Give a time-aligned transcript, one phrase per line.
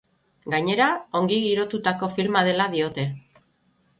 [0.53, 0.85] Gainera,
[1.19, 3.07] ongi girotutako filma dela diote.